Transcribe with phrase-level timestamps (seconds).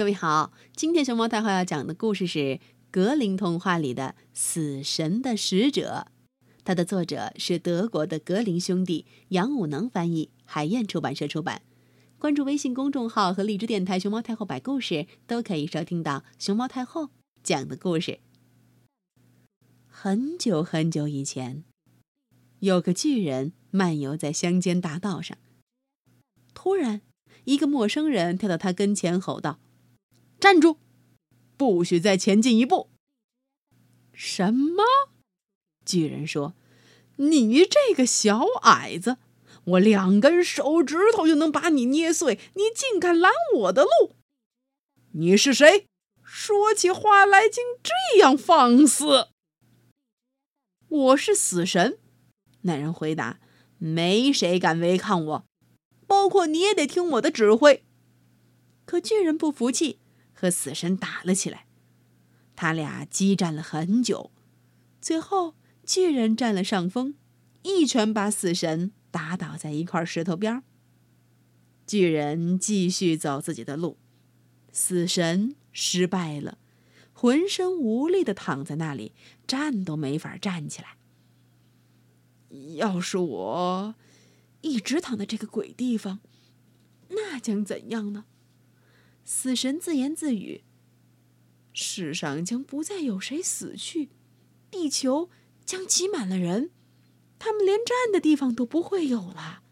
[0.00, 2.58] 各位好，今天熊猫太后要讲的故事是
[2.90, 6.06] 格林童话里的《死神的使者》，
[6.64, 11.60] 它的作者是德国的格林兄弟，杨武能翻译，海燕出版社出版。
[12.18, 17.10] 关注微信公众号和荔枝电台“熊猫太后”摆故事，都可以收听到熊猫太后
[17.42, 18.20] 讲的故事。
[19.86, 21.62] 很久很久以前，
[22.60, 25.36] 有个巨人漫游在乡间大道上，
[26.54, 27.02] 突然，
[27.44, 29.58] 一个陌生人跳到他跟前，吼道。
[30.40, 30.78] 站住！
[31.56, 32.88] 不许再前进一步。
[34.14, 34.82] 什么？
[35.84, 36.54] 巨人说
[37.16, 39.18] ：“你这个小矮子，
[39.64, 44.16] 我两根手指头就能把你捏碎，你竟敢拦我的路？
[45.12, 45.86] 你是谁？
[46.22, 49.28] 说起话来竟这样放肆！”
[50.88, 51.98] 我是死神。
[52.62, 53.40] 那人回答
[53.78, 55.44] ：“没谁敢违抗我，
[56.06, 57.84] 包括你也得听我的指挥。”
[58.86, 59.98] 可巨人不服气。
[60.40, 61.66] 和死神打了起来，
[62.56, 64.30] 他俩激战了很久，
[64.98, 67.14] 最后巨人占了上风，
[67.62, 70.62] 一拳把死神打倒在一块石头边
[71.86, 73.98] 巨人继续走自己的路，
[74.72, 76.56] 死神失败了，
[77.12, 79.12] 浑身无力的躺在那里，
[79.46, 80.96] 站都没法站起来。
[82.76, 83.94] 要是我
[84.62, 86.20] 一直躺在这个鬼地方，
[87.10, 88.24] 那将怎样呢？
[89.24, 90.62] 死神自言自语
[91.72, 94.08] ：“世上将不再有谁死去，
[94.70, 95.30] 地球
[95.64, 96.70] 将挤满了人，
[97.38, 99.62] 他们连站的地方都不会有了。”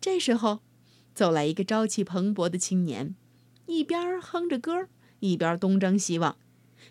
[0.00, 0.60] 这时候，
[1.14, 3.16] 走来一个朝气蓬勃的青年，
[3.66, 4.88] 一边哼着歌，
[5.20, 6.36] 一边东张西望。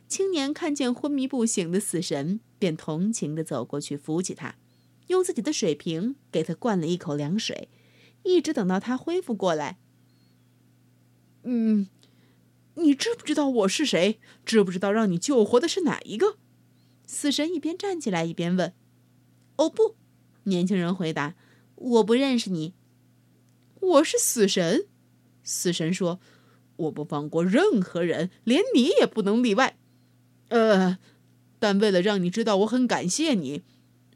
[0.08, 4.56] 青年看见昏迷不醒的死神，便同情地走过去扶起他，
[5.08, 7.70] 用自己的水瓶给他灌了一口凉水，
[8.24, 9.78] 一直等到他恢复过来。
[11.48, 11.88] 嗯，
[12.74, 14.20] 你知不知道我是谁？
[14.44, 16.38] 知不知道让你救活的是哪一个？
[17.06, 18.74] 死神一边站起来一边问。
[19.58, 19.96] 哦不，
[20.46, 21.36] 年轻人回答
[21.76, 22.74] ：“我不认识你。”
[23.80, 24.88] 我是死神。
[25.44, 26.20] 死神说
[26.78, 29.78] ：“我不放过任何人，连你也不能例外。”
[30.50, 30.98] 呃，
[31.60, 33.62] 但为了让你知道我很感谢你，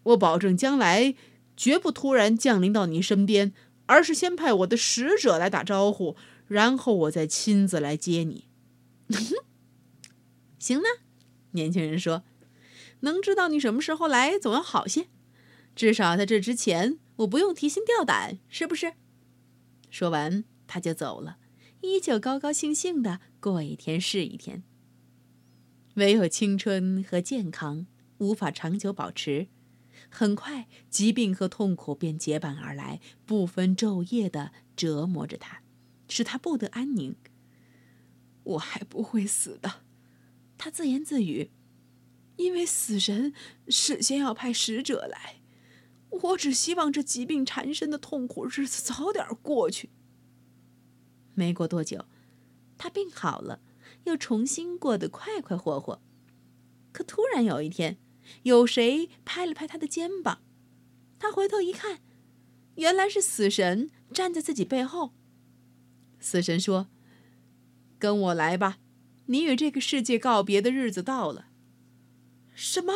[0.01, 1.13] 我保证将来
[1.55, 3.53] 绝不突然降临到你身边，
[3.85, 6.15] 而是先派我的使者来打招呼。
[6.49, 8.49] 然后我再亲自来接你，
[10.59, 10.83] 行呢？
[11.51, 12.23] 年轻人说
[13.01, 15.07] ：“能知道你什么时候来，总要好些。
[15.75, 18.95] 至少在这之前，我不用提心吊胆，是不是？”
[19.91, 21.37] 说完，他就走了，
[21.81, 24.63] 依旧高高兴兴的过一天是一天。
[25.95, 27.85] 唯有青春和健康
[28.17, 29.47] 无法长久保持，
[30.09, 35.61] 很快疾病和痛苦便结伴而来，不分昼夜的折磨着他。
[36.09, 37.15] 使他不得安宁。
[38.43, 39.83] 我还不会死的，
[40.57, 41.51] 他自言自语，
[42.37, 43.33] 因为死神
[43.67, 45.35] 事先要派使者来。
[46.09, 49.91] 我只希望这疾病缠身的痛苦日子早点过去。
[51.35, 52.05] 没过多久，
[52.77, 53.61] 他病好了，
[54.05, 56.01] 又重新过得快快活活。
[56.91, 57.99] 可突然有一天，
[58.43, 60.41] 有谁拍了拍他的肩膀，
[61.19, 62.01] 他回头一看，
[62.75, 65.13] 原来是死神站在自己背后。
[66.19, 66.87] 死神说
[67.97, 68.77] ：“跟我来吧，
[69.27, 71.47] 你与这个世界告别的日子到了。”
[72.53, 72.93] 什么？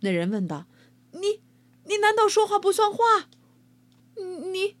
[0.00, 0.66] 那人问道。
[1.12, 1.42] “你，
[1.84, 3.28] 你难道说话不算话？
[4.16, 4.76] 你，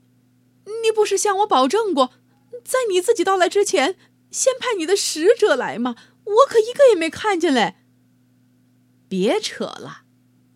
[0.64, 2.12] 你不是向我保证过，
[2.64, 3.96] 在你自己到来之前，
[4.30, 5.94] 先派你的使者来吗？
[6.24, 7.76] 我可一个也没看见嘞。”
[9.08, 10.02] 别扯了，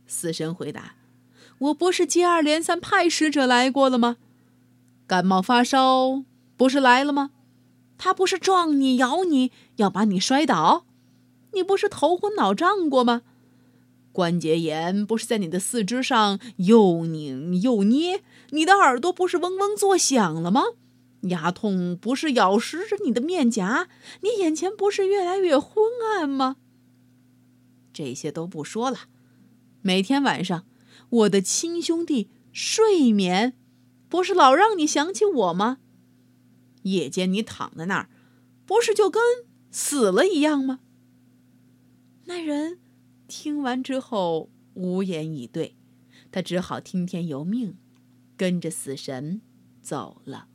[0.07, 0.97] 死神回答
[1.59, 4.17] ：“我不是接二连三派使者来过了吗？
[5.07, 6.25] 感冒发烧。”
[6.57, 7.31] 不是来了吗？
[7.99, 10.85] 他不是撞你、咬你，要把你摔倒？
[11.53, 13.23] 你不是头昏脑胀过吗？
[14.13, 18.23] 关节炎不是在你的四肢上又拧又捏？
[18.51, 20.63] 你的耳朵不是嗡嗡作响了吗？
[21.23, 23.89] 牙痛不是咬蚀着你的面颊？
[24.21, 25.85] 你眼前不是越来越昏
[26.15, 26.57] 暗吗？
[27.93, 29.01] 这些都不说了。
[29.83, 30.65] 每天晚上，
[31.09, 33.55] 我的亲兄弟睡眠，
[34.09, 35.79] 不是老让你想起我吗？
[36.91, 38.09] 夜间你躺在那儿，
[38.65, 39.23] 不是就跟
[39.71, 40.81] 死了一样吗？
[42.25, 42.79] 那人
[43.29, 45.77] 听完之后无言以对，
[46.31, 47.77] 他只好听天由命，
[48.37, 49.41] 跟着死神
[49.81, 50.49] 走了。